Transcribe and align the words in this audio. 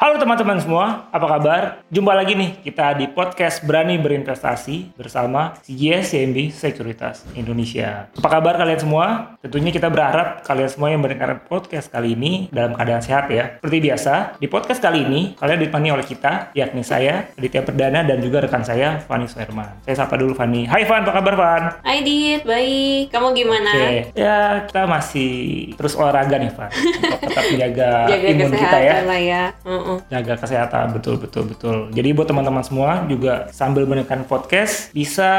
Halo 0.00 0.16
teman-teman 0.16 0.56
semua, 0.56 1.12
apa 1.12 1.26
kabar? 1.28 1.62
Jumpa 1.92 2.16
lagi 2.16 2.32
nih 2.32 2.64
kita 2.64 2.96
di 2.96 3.04
podcast 3.12 3.60
Berani 3.68 4.00
Berinvestasi 4.00 4.96
bersama 4.96 5.52
CGS 5.60 6.16
CMB 6.16 6.56
Sekuritas 6.56 7.28
Indonesia. 7.36 8.08
Apa 8.16 8.40
kabar 8.40 8.56
kalian 8.56 8.80
semua? 8.80 9.36
Tentunya 9.44 9.68
kita 9.68 9.92
berharap 9.92 10.40
kalian 10.40 10.72
semua 10.72 10.88
yang 10.88 11.04
mendengarkan 11.04 11.44
podcast 11.44 11.92
kali 11.92 12.16
ini 12.16 12.48
dalam 12.48 12.72
keadaan 12.80 13.04
sehat 13.04 13.28
ya. 13.28 13.60
Seperti 13.60 13.76
biasa, 13.92 14.40
di 14.40 14.48
podcast 14.48 14.80
kali 14.80 15.04
ini 15.04 15.20
kalian 15.36 15.68
ditemani 15.68 15.92
oleh 15.92 16.06
kita, 16.08 16.48
yakni 16.56 16.80
saya, 16.80 17.28
Aditya 17.36 17.60
Perdana 17.60 18.00
dan 18.00 18.24
juga 18.24 18.40
rekan 18.40 18.64
saya, 18.64 19.04
Fani 19.04 19.28
Suherman. 19.28 19.84
Saya 19.84 20.00
sapa 20.00 20.16
dulu 20.16 20.32
Fani. 20.32 20.64
Hai 20.64 20.88
Fan, 20.88 21.04
apa 21.04 21.12
kabar 21.20 21.36
Fan? 21.36 21.62
Hai 21.84 22.00
Dit, 22.00 22.48
baik. 22.48 23.12
Kamu 23.12 23.36
gimana? 23.36 23.68
Oke, 23.68 24.16
ya 24.16 24.64
kita 24.64 24.88
masih 24.88 25.32
terus 25.76 25.92
olahraga 25.92 26.40
nih 26.40 26.48
Fan. 26.56 26.72
Untuk 27.04 27.20
tetap 27.20 27.44
menjaga 27.52 27.90
Jaga 28.08 28.26
imun 28.32 28.52
kita 28.56 28.78
ya. 28.80 28.94
lah 29.04 29.20
ya. 29.20 29.44
Mm-mm. 29.90 30.06
jaga 30.06 30.34
kesehatan 30.38 30.94
betul 30.94 31.18
betul 31.18 31.50
betul 31.50 31.76
jadi 31.90 32.14
buat 32.14 32.30
teman-teman 32.30 32.62
semua 32.62 33.02
juga 33.10 33.50
sambil 33.50 33.88
mendengarkan 33.90 34.22
podcast 34.30 34.94
bisa 34.94 35.30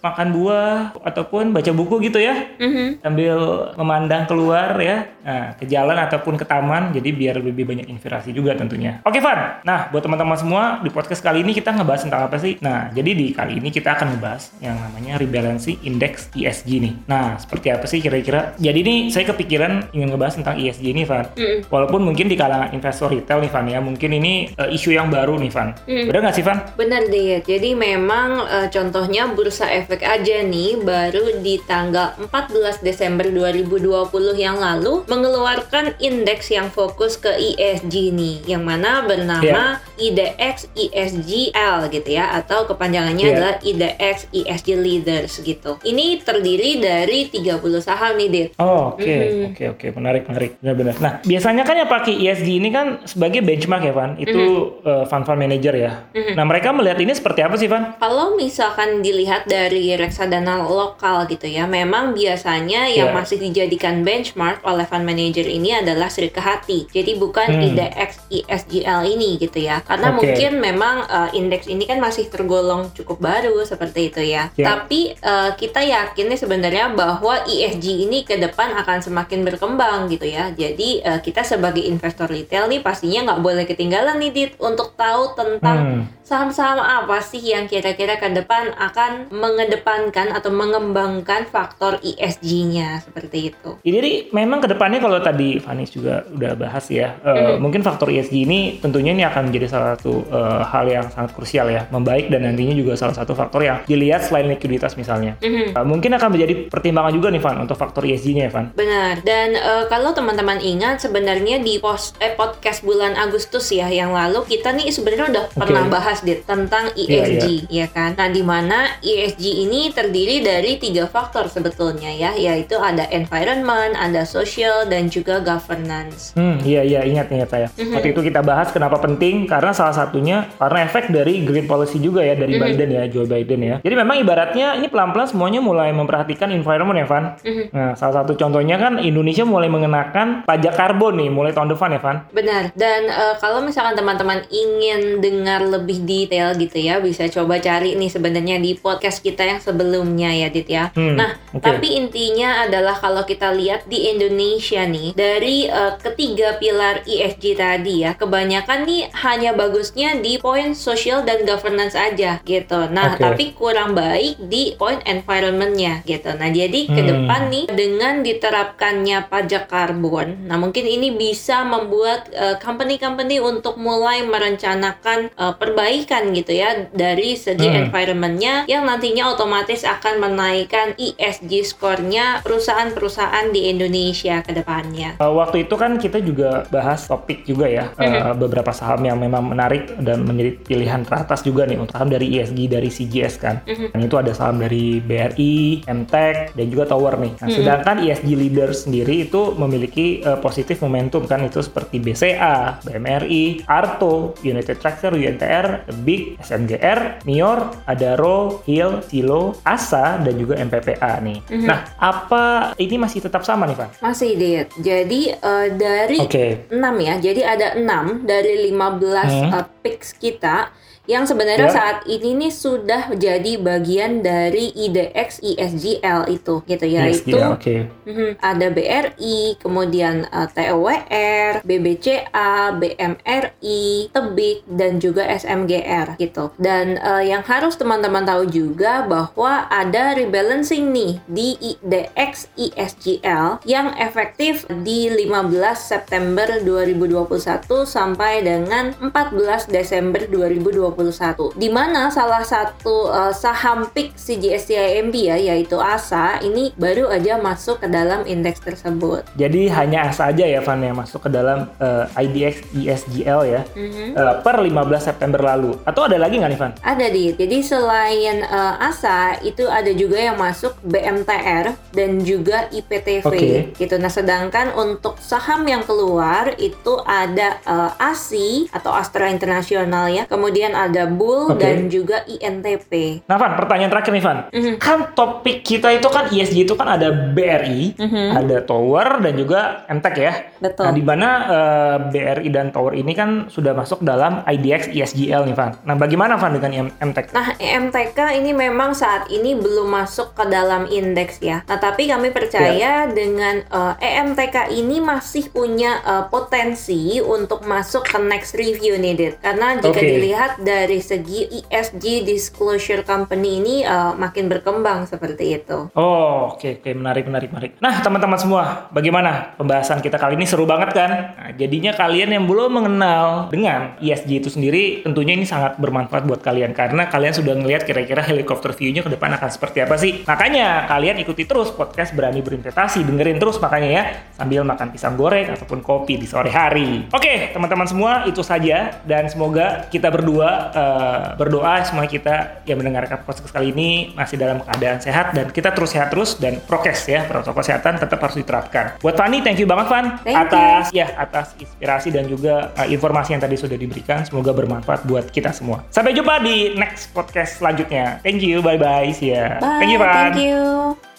makan 0.00 0.28
buah 0.32 0.76
ataupun 1.00 1.50
baca 1.50 1.70
buku 1.70 2.00
gitu 2.02 2.18
ya 2.18 2.34
Mhm. 2.56 3.00
sambil 3.00 3.36
memandang 3.74 4.24
keluar 4.24 4.76
ya 4.76 5.08
nah, 5.20 5.52
ke 5.54 5.64
jalan 5.64 5.96
ataupun 5.96 6.34
ke 6.34 6.44
taman 6.44 6.90
jadi 6.90 7.08
biar 7.10 7.34
lebih 7.38 7.64
banyak 7.64 7.86
inspirasi 7.86 8.32
juga 8.32 8.52
tentunya 8.54 8.98
oke 9.02 9.20
Van 9.20 9.60
nah 9.62 9.88
buat 9.88 10.00
teman-teman 10.00 10.36
semua 10.36 10.62
di 10.80 10.88
podcast 10.88 11.20
kali 11.20 11.40
ini 11.40 11.52
kita 11.52 11.70
ngebahas 11.70 12.02
tentang 12.02 12.22
apa 12.24 12.36
sih 12.36 12.56
nah 12.58 12.88
jadi 12.88 13.10
di 13.10 13.30
kali 13.30 13.56
ini 13.56 13.68
kita 13.68 13.94
akan 13.94 14.16
ngebahas 14.16 14.52
yang 14.58 14.76
namanya 14.76 15.16
rebalancing 15.16 15.76
index 15.80 16.28
ESG 16.32 16.70
nih 16.78 16.94
nah 17.04 17.36
seperti 17.36 17.68
apa 17.68 17.84
sih 17.84 18.00
kira-kira 18.00 18.52
jadi 18.56 18.76
ini 18.76 18.94
saya 19.08 19.24
kepikiran 19.26 19.92
ingin 19.92 20.10
ngebahas 20.10 20.34
tentang 20.36 20.56
ESG 20.56 20.84
ini 20.88 21.02
Van 21.02 21.22
Mm-mm. 21.30 21.68
Walaupun 21.68 22.00
mungkin 22.00 22.26
di 22.26 22.34
kalangan 22.34 22.70
investor 22.70 23.08
retail 23.08 23.38
nih 23.38 23.48
Van 23.48 23.66
ya, 23.66 23.78
mungkin 23.78 24.10
ini 24.10 24.32
eh, 24.50 24.70
isu 24.70 24.90
yang 24.90 25.08
baru 25.08 25.36
nih 25.36 25.50
Van. 25.50 25.70
Hmm. 25.84 26.06
Benar 26.06 26.20
nggak 26.22 26.34
sih 26.34 26.42
Van? 26.42 26.58
Benar 26.74 27.02
Dit. 27.06 27.44
Jadi 27.44 27.70
memang 27.74 28.42
eh, 28.42 28.66
contohnya 28.68 29.28
bursa 29.28 29.68
efek 29.90 30.06
aja 30.06 30.46
nih 30.46 30.78
baru 30.78 31.42
di 31.42 31.58
tanggal 31.66 32.14
14 32.22 32.78
Desember 32.78 33.26
2020 33.26 34.06
yang 34.38 34.54
lalu 34.54 35.02
mengeluarkan 35.10 35.98
indeks 35.98 36.46
yang 36.54 36.70
fokus 36.70 37.18
ke 37.18 37.26
ESG 37.26 38.14
nih, 38.14 38.46
yang 38.46 38.62
mana 38.62 39.02
bernama 39.02 39.82
IDX 39.98 40.70
ESGL 40.78 41.90
gitu 41.90 42.06
ya 42.06 42.38
atau 42.38 42.70
kepanjangannya 42.70 43.18
Iya. 43.26 43.34
adalah 43.34 43.54
IDX 43.66 44.30
ESG 44.30 44.68
Leaders 44.78 45.42
gitu. 45.42 45.82
Ini 45.82 46.22
terdiri 46.22 46.78
dari 46.78 47.26
30 47.26 47.82
saham 47.82 48.14
nih 48.14 48.28
Dit. 48.30 48.48
Oh, 48.62 48.94
oke, 48.94 49.02
Mhm. 49.02 49.44
oke, 49.50 49.64
oke, 49.74 49.86
menarik, 49.98 50.22
menarik, 50.30 50.54
benar-benar. 50.62 50.94
Nah, 51.02 51.12
biasanya 51.26 51.66
kan 51.66 51.74
yang 51.74 51.90
pakai 51.90 52.14
ESG 52.14 52.62
ini 52.62 52.70
kan 52.70 53.02
sebagai 53.10 53.42
benchmark 53.42 53.82
ya, 53.82 53.90
Van. 53.90 54.14
Itu 54.22 54.38
eh, 54.86 55.02
fund-fund 55.10 55.42
manager 55.42 55.74
ya. 55.74 56.06
Mhm. 56.14 56.38
Nah, 56.38 56.46
mereka 56.46 56.70
melihat 56.70 57.02
ini 57.02 57.10
seperti 57.10 57.42
apa 57.42 57.58
sih, 57.58 57.66
Van? 57.66 57.98
Kalau 57.98 58.38
misalkan 58.38 59.02
dilihat 59.02 59.50
dari 59.50 59.79
reksadana 59.96 60.60
lokal 60.60 61.24
gitu 61.24 61.46
ya, 61.46 61.64
memang 61.64 62.12
biasanya 62.12 62.86
yang 62.86 63.10
Iya. 63.10 63.16
masih 63.16 63.38
dijadikan 63.38 64.02
benchmark 64.02 64.60
oleh 64.62 64.84
fund 64.84 65.02
manager 65.02 65.44
ini 65.44 65.72
adalah 65.72 66.06
Sri 66.06 66.28
Hati. 66.30 66.86
Jadi 66.86 67.16
bukan 67.16 67.48
Hmm. 67.50 67.64
IDX 67.66 68.10
ISGL 68.28 69.00
ini 69.08 69.36
gitu 69.36 69.58
ya. 69.58 69.80
Karena 69.80 70.12
Oke. 70.12 70.22
mungkin 70.22 70.52
memang 70.58 70.96
uh, 71.04 71.30
indeks 71.30 71.66
ini 71.66 71.84
kan 71.84 71.98
masih 71.98 72.28
tergolong 72.28 72.92
cukup 72.92 73.18
baru 73.18 73.60
seperti 73.62 74.08
itu 74.08 74.22
ya. 74.22 74.48
Iya. 74.54 74.66
Tapi 74.66 75.00
uh, 75.18 75.50
kita 75.54 75.80
yakin 75.80 76.26
nih 76.26 76.38
sebenarnya 76.38 76.86
bahwa 76.92 77.44
ESG 77.44 77.86
ini 78.04 78.22
ke 78.22 78.36
depan 78.36 78.72
akan 78.76 79.00
semakin 79.00 79.42
berkembang 79.42 80.06
gitu 80.06 80.24
ya. 80.24 80.50
Jadi 80.50 81.02
uh, 81.02 81.18
kita 81.18 81.42
sebagai 81.42 81.82
investor 81.82 82.26
retail 82.26 82.66
nih 82.66 82.80
pastinya 82.80 83.26
nggak 83.26 83.40
boleh 83.40 83.64
ketinggalan 83.64 84.16
nih 84.16 84.30
Dit 84.30 84.52
untuk 84.58 84.94
tahu 84.94 85.34
tentang 85.34 85.78
Hmm. 85.80 86.02
saham-saham 86.20 86.78
apa 86.78 87.18
sih 87.20 87.40
yang 87.40 87.66
kira-kira 87.66 88.14
ke 88.14 88.30
depan 88.30 88.70
akan 88.72 89.26
mengedepankan 89.70 90.34
atau 90.34 90.50
mengembangkan 90.50 91.46
faktor 91.46 92.02
ESG-nya 92.02 93.06
seperti 93.06 93.54
itu. 93.54 93.78
Jadi 93.86 94.34
memang 94.34 94.58
ke 94.58 94.66
depannya 94.66 94.98
kalau 94.98 95.22
tadi 95.22 95.62
Vanis 95.62 95.94
juga 95.94 96.26
udah 96.26 96.58
bahas 96.58 96.90
ya, 96.90 97.14
eh, 97.22 97.54
Mhm. 97.54 97.62
mungkin 97.62 97.80
faktor 97.86 98.10
ESG 98.10 98.42
ini 98.42 98.82
tentunya 98.82 99.14
ini 99.14 99.22
akan 99.22 99.46
menjadi 99.46 99.66
salah 99.70 99.94
satu 99.94 100.26
eh, 100.26 100.62
hal 100.66 100.84
yang 100.90 101.06
sangat 101.06 101.30
krusial 101.38 101.70
ya, 101.70 101.86
membaik 101.94 102.26
dan 102.34 102.42
nantinya 102.42 102.74
juga 102.74 102.98
salah 102.98 103.14
satu 103.14 103.38
faktor 103.38 103.62
yang 103.62 103.78
dilihat 103.86 104.26
selain 104.26 104.50
likuiditas 104.50 104.98
misalnya. 104.98 105.38
Mhm. 105.38 105.78
Eh, 105.78 105.84
mungkin 105.86 106.10
akan 106.18 106.28
menjadi 106.34 106.54
pertimbangan 106.66 107.14
juga 107.14 107.30
nih 107.30 107.38
Van 107.40 107.56
untuk 107.62 107.78
faktor 107.78 108.02
ESG-nya 108.02 108.50
ya 108.50 108.52
Van. 108.52 108.66
Benar. 108.74 109.22
Dan 109.22 109.54
eh, 109.54 109.84
kalau 109.86 110.10
teman-teman 110.10 110.58
ingat 110.58 110.98
sebenarnya 110.98 111.62
di 111.62 111.78
pos 111.78 112.18
eh, 112.18 112.34
podcast 112.34 112.82
bulan 112.82 113.14
Agustus 113.14 113.70
ya 113.70 113.86
yang 113.86 114.10
lalu 114.10 114.42
kita 114.50 114.74
nih 114.74 114.90
sebenarnya 114.90 115.26
udah 115.30 115.44
Oke. 115.46 115.56
pernah 115.62 115.84
bahas 115.86 116.18
dit 116.26 116.42
tentang 116.42 116.90
ESG 116.98 117.70
ya 117.70 117.86
kan. 117.86 118.18
Nah, 118.18 118.26
di 118.26 118.42
mana 118.42 118.98
ESG 118.98 119.59
ini 119.60 119.92
terdiri 119.92 120.40
dari 120.40 120.80
tiga 120.80 121.04
faktor 121.04 121.52
sebetulnya 121.52 122.08
ya, 122.08 122.32
yaitu 122.32 122.80
ada 122.80 123.04
environment, 123.12 123.92
ada 123.92 124.24
social 124.24 124.88
dan 124.88 125.12
juga 125.12 125.44
governance. 125.44 126.32
Hmm, 126.32 126.56
iya 126.64 126.80
iya 126.80 127.04
ingat 127.04 127.28
ingat 127.28 127.48
saya. 127.52 127.68
Mhm. 127.76 127.92
Waktu 127.92 128.08
itu 128.16 128.20
kita 128.24 128.40
bahas 128.40 128.72
kenapa 128.72 128.96
penting 128.96 129.44
karena 129.44 129.76
salah 129.76 129.92
satunya 129.92 130.48
karena 130.56 130.88
efek 130.88 131.12
dari 131.12 131.44
green 131.44 131.68
policy 131.68 132.00
juga 132.00 132.24
ya 132.24 132.32
dari 132.32 132.56
Mhm. 132.56 132.62
Biden 132.64 132.88
ya, 132.90 133.02
Joe 133.06 133.28
Biden 133.28 133.60
ya. 133.60 133.76
Jadi 133.84 133.94
memang 133.94 134.16
ibaratnya 134.16 134.80
ini 134.80 134.88
pelan-pelan 134.88 135.28
semuanya 135.28 135.60
mulai 135.60 135.92
memperhatikan 135.92 136.48
environment 136.48 136.96
ya, 136.96 137.06
Van. 137.06 137.24
Mhm. 137.44 137.64
Nah, 137.76 137.92
salah 137.92 138.24
satu 138.24 138.32
contohnya 138.34 138.80
kan 138.80 138.96
Indonesia 138.96 139.44
mulai 139.44 139.68
mengenakan 139.68 140.48
pajak 140.48 140.72
karbon 140.72 141.20
nih 141.20 141.28
mulai 141.28 141.52
tahun 141.52 141.76
depan 141.76 141.92
ya, 141.92 142.00
Van. 142.00 142.16
Benar. 142.32 142.62
Dan 142.72 143.10
eh, 143.10 143.34
kalau 143.36 143.60
misalkan 143.60 143.92
teman-teman 143.92 144.40
ingin 144.48 145.20
dengar 145.20 145.60
lebih 145.60 146.00
detail 146.06 146.56
gitu 146.56 146.78
ya, 146.78 147.02
bisa 147.02 147.26
coba 147.28 147.58
cari 147.58 147.98
nih 147.98 148.08
sebenarnya 148.08 148.56
di 148.56 148.78
podcast 148.78 149.20
kita 149.20 149.42
yang 149.50 149.60
sebelumnya 149.60 150.30
ya, 150.30 150.48
Dit 150.48 150.66
ya. 150.66 150.90
Hmm, 150.92 151.16
Nah, 151.16 151.34
oke. 151.50 151.60
tapi 151.60 151.96
intinya 151.96 152.64
adalah 152.64 152.94
kalau 152.94 153.22
kita 153.22 153.50
lihat 153.50 153.86
di 153.86 154.10
Indonesia 154.10 154.82
nih, 154.84 155.12
dari 155.12 155.66
eh, 155.66 155.92
ketiga 155.98 156.56
pilar 156.56 157.02
ESG 157.04 157.54
tadi 157.54 158.04
ya, 158.04 158.14
kebanyakan 158.14 158.84
nih 158.84 159.02
hanya 159.20 159.50
bagusnya 159.52 160.18
di 160.18 160.38
poin 160.38 160.72
social 160.72 161.22
dan 161.22 161.42
governance 161.42 161.94
aja 161.94 162.38
gitu. 162.42 162.86
Nah, 162.88 163.14
Oke. 163.14 163.20
tapi 163.20 163.44
kurang 163.52 163.92
baik 163.92 164.38
di 164.40 164.74
poin 164.74 164.98
environmentnya 165.04 166.02
gitu. 166.04 166.30
Nah, 166.32 166.48
jadi 166.48 166.80
ke 166.86 167.00
Hmm. 167.00 167.08
depan 167.10 167.40
nih 167.48 167.64
dengan 167.68 168.14
diterapkannya 168.22 169.26
pajak 169.26 169.66
karbon, 169.66 170.46
nah 170.46 170.56
mungkin 170.56 170.84
ini 170.84 171.10
bisa 171.10 171.62
membuat 171.62 172.28
eh, 172.30 172.56
company-company 172.58 173.38
untuk 173.38 173.76
mulai 173.76 174.22
merencanakan 174.22 175.30
eh, 175.30 175.54
perbaikan 175.56 176.30
gitu 176.30 176.52
ya 176.52 176.88
dari 176.90 177.34
segi 177.34 177.66
Hmm. 177.66 177.88
environmentnya 177.88 178.64
yang 178.66 178.84
nantinya 178.84 179.32
otomatis 179.40 179.88
akan 179.88 180.20
menaikkan 180.20 180.92
ESG 181.00 181.64
skornya 181.64 182.44
perusahaan-perusahaan 182.44 183.48
di 183.48 183.72
Indonesia 183.72 184.44
ke 184.44 184.52
depannya. 184.52 185.16
Uh, 185.16 185.32
waktu 185.32 185.64
itu 185.64 185.80
kan 185.80 185.96
kita 185.96 186.20
juga 186.20 186.68
bahas 186.68 187.08
topik 187.08 187.48
juga 187.48 187.64
ya 187.64 187.88
uh, 187.96 188.36
beberapa 188.36 188.68
saham 188.76 189.00
yang 189.08 189.16
memang 189.16 189.48
menarik 189.48 189.96
dan 190.04 190.28
menjadi 190.28 190.60
pilihan 190.60 191.08
teratas 191.08 191.40
juga 191.40 191.64
nih 191.64 191.80
untuk 191.80 191.96
saham 191.96 192.12
dari 192.12 192.36
ESG 192.36 192.68
dari 192.68 192.92
CGS 192.92 193.34
kan. 193.40 193.64
Mhm. 193.64 193.96
Dan 193.96 194.00
itu 194.04 194.16
ada 194.20 194.32
saham 194.36 194.60
dari 194.60 195.00
BRI, 195.00 195.88
MTEK 195.88 196.52
dan 196.52 196.66
juga 196.68 196.84
Tower 196.84 197.16
nih. 197.16 197.32
Nah, 197.40 197.48
sedangkan 197.48 197.96
ESG 198.04 198.28
leader 198.36 198.76
sendiri 198.76 199.24
itu 199.24 199.56
memiliki 199.56 200.20
uh, 200.20 200.36
positif 200.36 200.84
momentum 200.84 201.24
kan 201.24 201.40
itu 201.48 201.64
seperti 201.64 201.96
BCA, 201.96 202.84
BMRI, 202.84 203.64
Arto, 203.64 204.36
United 204.44 204.76
Tractor, 204.84 205.16
UNTR, 205.16 205.88
The 205.88 205.96
Big, 206.04 206.36
SMGR, 206.44 207.24
Mior, 207.24 207.72
Adaro, 207.88 208.60
Hill, 208.68 209.00
Silo, 209.08 209.29
Asa 209.62 210.18
dan 210.18 210.34
juga 210.34 210.54
MPPA 210.56 211.20
nih. 211.20 211.38
Mhm. 211.46 211.66
Nah, 211.66 211.80
apa 211.96 212.42
ini 212.76 212.96
masih 212.96 213.20
tetap 213.20 213.42
sama 213.42 213.64
nih, 213.64 213.76
Van? 213.76 213.90
Masih, 213.98 214.30
Dit. 214.34 214.68
Jadi 214.76 215.20
eh, 215.32 215.66
dari 215.72 216.18
Oke. 216.20 216.66
6 216.68 216.76
ya. 216.98 217.14
Jadi 217.18 217.40
ada 217.42 217.66
6 217.74 218.24
dari 218.24 218.54
15 218.66 219.30
Hmm. 219.30 219.50
uh, 219.52 219.66
picks 219.80 220.12
kita 220.12 220.70
yang 221.04 221.26
sebenarnya 221.26 221.66
Ya. 221.66 221.74
saat 221.74 221.98
ini 222.06 222.38
nih 222.38 222.52
sudah 222.54 223.10
jadi 223.10 223.58
bagian 223.58 224.22
dari 224.22 224.70
IDX 224.70 225.42
ISGL 225.42 226.30
itu 226.30 226.62
gitu 226.62 226.86
ya 226.86 227.02
Yes, 227.02 227.26
itu 227.26 227.34
oke. 227.34 227.76
Mhm. 228.06 228.38
Ada 228.38 228.66
BRI, 228.70 229.58
kemudian 229.58 230.30
uh, 230.30 230.46
TOWR, 230.46 231.66
BBCA, 231.66 232.78
BMRI, 232.78 233.82
Tebik, 234.08 234.58
dan 234.66 234.92
juga 234.98 235.26
SMGR 235.26 236.14
gitu. 236.16 236.54
Dan 236.56 236.94
uh, 236.96 237.18
yang 237.20 237.42
harus 237.42 237.74
teman-teman 237.74 238.22
tahu 238.22 238.46
juga 238.46 239.02
bahwa 239.10 239.66
ada 239.66 240.14
rebalancing 240.14 240.94
nih 240.94 241.18
di 241.26 241.58
IDX 241.58 242.54
ISGL 242.54 243.58
yang 243.66 243.90
efektif 243.98 244.62
di 244.86 245.10
15 245.10 245.50
September 245.74 246.46
2021 246.62 247.66
sampai 247.82 248.46
dengan 248.46 248.94
14 249.02 249.66
Desember 249.66 250.22
2021. 250.30 251.58
Di 251.58 251.66
mana 251.66 252.14
salah 252.14 252.46
satu 252.46 253.10
uh, 253.10 253.34
saham 253.34 253.90
PIK 253.90 254.14
CGSCIMB 254.14 255.14
ya 255.18 255.36
yaitu 255.40 255.74
ASA 255.82 256.38
ini 256.46 256.70
baru 256.78 257.10
aja 257.10 257.42
masuk 257.42 257.82
ke 257.82 257.88
dalam 257.90 258.22
indeks 258.30 258.62
tersebut. 258.62 259.26
Jadi 259.34 259.66
hanya 259.72 260.06
ASA 260.06 260.30
aja 260.30 260.44
ya 260.46 260.60
Van 260.62 260.78
yang 260.78 260.94
masuk 260.94 261.26
ke 261.26 261.30
dalam 261.32 261.66
eh, 261.80 262.22
IDX 262.22 262.70
ISGL 262.76 263.40
ya 263.48 263.60
eh, 263.74 264.34
per 264.44 264.60
15 264.60 264.70
September 265.00 265.40
lalu. 265.40 265.74
Atau 265.82 266.06
ada 266.06 266.20
lagi 266.20 266.38
nggak 266.38 266.52
nih 266.52 266.60
Van? 266.60 266.72
Ada 266.84 267.06
di. 267.08 267.32
Jadi 267.32 267.58
selain 267.64 268.44
uh, 268.44 268.76
ASA 268.76 268.99
itu 269.40 269.64
ada 269.66 269.88
juga 269.92 270.20
yang 270.20 270.36
masuk 270.36 270.76
BMTR 270.84 271.72
dan 271.94 272.10
juga 272.20 272.68
IPTV 272.68 273.24
Oke. 273.24 273.52
gitu. 273.74 273.94
Nah, 273.96 274.12
sedangkan 274.12 274.76
untuk 274.76 275.16
saham 275.18 275.64
yang 275.64 275.82
keluar 275.82 276.54
itu 276.56 277.00
ada 277.02 277.58
uh, 277.64 277.90
ASI 277.96 278.68
atau 278.70 278.92
Astra 278.92 279.32
Internasional 279.32 280.12
ya. 280.12 280.24
Kemudian 280.26 280.76
ada 280.76 281.08
Bull 281.08 281.54
Oke. 281.54 281.60
dan 281.62 281.88
juga 281.88 282.22
INTP. 282.28 283.24
Nah 283.26 283.36
Van, 283.36 283.56
pertanyaan 283.56 283.90
terakhir 283.90 284.12
nih 284.12 284.24
Van. 284.24 284.38
Mhm. 284.52 284.74
Kan 284.78 284.98
topik 285.14 285.62
kita 285.64 285.90
itu 285.94 286.08
kan 286.10 286.28
ISG 286.30 286.64
itu 286.64 286.74
kan 286.76 286.88
ada 286.98 287.10
BRI, 287.10 287.94
ada 288.34 288.62
Tower 288.64 289.20
dan 289.22 289.34
juga 289.34 289.84
MTEK 289.88 290.16
ya. 290.18 290.32
Betul. 290.60 290.84
Nah 290.86 290.92
di 290.92 291.02
mana 291.02 291.28
eh, 291.48 291.96
BRI 292.10 292.48
dan 292.52 292.70
Tower 292.70 292.92
ini 292.94 293.12
kan 293.16 293.46
sudah 293.48 293.72
masuk 293.72 294.02
dalam 294.02 294.42
IDX 294.46 294.90
ISGL 294.92 295.46
nih 295.46 295.56
Van. 295.56 295.72
Nah 295.84 295.96
bagaimana 295.96 296.36
Van 296.36 296.52
dengan 296.54 296.90
M- 296.90 296.94
MTEK? 297.10 297.32
Nah, 297.32 297.54
EMTK 297.56 298.18
ini 298.36 298.50
memang 298.52 298.89
saat 298.92 299.28
ini 299.32 299.56
belum 299.56 299.90
masuk 299.90 300.34
ke 300.36 300.44
dalam 300.48 300.86
indeks 300.90 301.40
ya. 301.40 301.62
Nah, 301.66 301.78
tapi 301.78 302.06
kami 302.06 302.30
percaya 302.30 303.08
dengan 303.10 303.62
uh, 303.70 303.94
EMTK 303.98 304.72
ini 304.74 305.02
masih 305.02 305.50
punya 305.50 306.02
uh, 306.04 306.24
potensi 306.28 307.18
untuk 307.18 307.66
masuk 307.66 308.06
ke 308.06 308.18
next 308.20 308.54
review 308.54 308.96
nih, 308.98 309.14
Dit. 309.16 309.34
Karena 309.40 309.78
jika 309.78 310.00
Oke. 310.00 310.06
dilihat 310.06 310.52
dari 310.62 311.00
segi 311.00 311.64
ESG 311.66 312.24
disclosure 312.26 313.02
company 313.02 313.62
ini 313.62 313.76
uh, 313.84 314.14
makin 314.14 314.46
berkembang 314.46 315.06
seperti 315.06 315.60
itu. 315.60 315.90
Oh, 315.94 316.54
oke 316.54 316.80
oke 316.80 316.90
menarik 316.94 317.26
menarik 317.26 317.50
menarik. 317.50 317.72
Nah, 317.78 318.00
teman-teman 318.02 318.38
semua, 318.38 318.90
bagaimana 318.94 319.54
pembahasan 319.56 320.02
kita 320.04 320.16
kali 320.16 320.38
ini 320.38 320.46
seru 320.46 320.64
banget 320.68 320.94
kan? 320.94 321.10
Nah, 321.36 321.50
jadinya 321.54 321.92
kalian 321.94 322.30
yang 322.34 322.44
belum 322.46 322.70
mengenal 322.80 323.50
dengan 323.52 323.96
ESG 323.98 324.30
itu 324.42 324.48
sendiri, 324.52 325.02
tentunya 325.02 325.34
ini 325.34 325.46
sangat 325.46 325.76
bermanfaat 325.78 326.26
buat 326.26 326.40
kalian 326.40 326.72
karena 326.76 327.08
kalian 327.10 327.34
sudah 327.34 327.54
ngelihat 327.56 327.82
kira-kira 327.84 328.22
helikopter 328.22 328.70
view-nya 328.80 329.04
ke 329.04 329.12
depan 329.12 329.36
akan 329.36 329.50
seperti 329.52 329.84
apa 329.84 330.00
sih. 330.00 330.24
Makanya 330.24 330.88
kalian 330.88 331.20
ikuti 331.20 331.44
terus 331.44 331.68
podcast 331.76 332.16
Berani 332.16 332.40
Berinvestasi, 332.40 333.04
dengerin 333.04 333.36
terus 333.36 333.60
makanya 333.60 333.90
ya 333.92 334.04
sambil 334.40 334.64
makan 334.64 334.88
pisang 334.88 335.20
goreng 335.20 335.52
ataupun 335.52 335.84
kopi 335.84 336.16
di 336.16 336.24
sore 336.24 336.48
hari. 336.48 337.04
Oke, 337.12 337.52
teman-teman 337.52 337.84
semua, 337.84 338.24
itu 338.24 338.40
saja 338.40 338.96
dan 339.04 339.28
semoga 339.28 339.84
kita 339.92 340.08
berdua 340.08 340.72
eh, 340.72 341.20
berdoa 341.36 341.84
semua 341.84 342.08
kita 342.08 342.64
yang 342.64 342.80
mendengarkan 342.80 343.20
podcast 343.28 343.52
kali 343.52 343.76
ini 343.76 344.16
masih 344.16 344.40
dalam 344.40 344.64
keadaan 344.64 345.04
sehat 345.04 345.36
dan 345.36 345.52
kita 345.52 345.76
terus 345.76 345.92
sehat 345.92 346.08
terus 346.08 346.40
dan 346.40 346.56
prokes 346.64 347.04
ya 347.04 347.28
protokol 347.28 347.60
kesehatan 347.60 348.00
tetap 348.00 348.16
harus 348.22 348.40
diterapkan. 348.40 348.96
Buat 349.04 349.20
Fani, 349.20 349.44
thank 349.44 349.60
you 349.60 349.68
banget 349.68 349.92
Van 349.92 350.06
Thank 350.24 350.32
you. 350.32 350.44
atas 350.48 350.84
ya 350.94 351.06
atas 351.18 351.52
inspirasi 351.60 352.08
dan 352.08 352.24
juga 352.24 352.72
eh, 352.80 352.88
informasi 352.94 353.36
yang 353.36 353.42
tadi 353.42 353.60
sudah 353.60 353.76
diberikan. 353.76 354.24
Semoga 354.24 354.56
bermanfaat 354.56 355.04
buat 355.04 355.28
kita 355.28 355.52
semua. 355.52 355.84
Sampai 355.92 356.16
jumpa 356.16 356.40
di 356.40 356.78
next 356.78 357.10
podcast 357.12 357.58
selanjutnya. 357.58 358.22
Thank 358.22 358.40
you, 358.40 358.62
bye 358.70 358.78
bye, 358.78 359.12
see 359.12 359.32
ya. 359.34 359.58
Bye, 359.58 359.82
Thank 359.82 359.90
you 359.92 359.98
Van. 359.98 360.32
Thank 360.32 360.44
you. 360.46 361.09